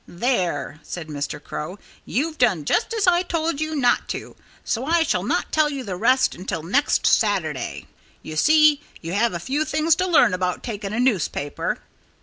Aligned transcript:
"There!" 0.07 0.79
said 0.81 1.09
Mr. 1.09 1.39
Crow. 1.39 1.77
"You've 2.07 2.39
done 2.39 2.65
just 2.65 2.91
as 2.91 3.05
I 3.05 3.21
told 3.21 3.61
you 3.61 3.75
not 3.75 4.09
to. 4.09 4.35
So 4.65 4.87
I 4.87 5.03
shall 5.03 5.21
not 5.21 5.51
tell 5.51 5.69
you 5.69 5.83
the 5.83 5.95
rest 5.95 6.33
until 6.33 6.63
next 6.63 7.05
Saturday.... 7.05 7.85
You 8.23 8.35
see, 8.35 8.81
you 9.01 9.13
have 9.13 9.33
a 9.33 9.39
few 9.39 9.63
things 9.63 9.95
to 9.97 10.07
learn 10.07 10.33
about 10.33 10.63
taking 10.63 10.91
a 10.91 10.99
newspaper." 10.99 11.81